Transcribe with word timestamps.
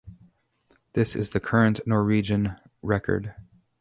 This 0.93 1.15
is 1.15 1.29
the 1.29 1.39
current 1.39 1.79
Norwegian 1.85 2.55
record. 2.81 3.35